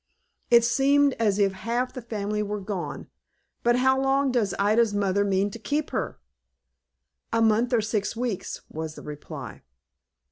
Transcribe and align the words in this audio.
"It 0.49 0.65
seemed 0.65 1.13
as 1.19 1.37
if 1.37 1.51
half 1.53 1.93
the 1.93 2.01
family 2.01 2.41
were 2.41 2.59
gone. 2.59 3.07
But 3.61 3.75
how 3.75 4.01
long 4.01 4.31
does 4.31 4.55
Ida's 4.57 4.95
mother 4.95 5.23
mean 5.23 5.51
to 5.51 5.59
keep 5.59 5.91
her?" 5.91 6.17
"A 7.31 7.39
month 7.39 7.71
or 7.71 7.81
six 7.81 8.15
weeks," 8.15 8.61
was 8.67 8.95
the 8.95 9.03
reply. 9.03 9.61